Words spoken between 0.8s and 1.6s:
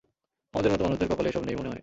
মানুষদের কপালে এসব নেই